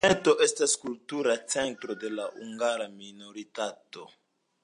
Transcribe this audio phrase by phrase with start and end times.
[0.03, 4.09] La departemento estas kultura centro de la hungara minoritato.